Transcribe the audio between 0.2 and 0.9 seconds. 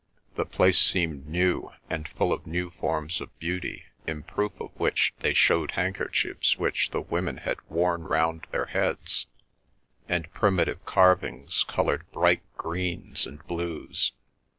The place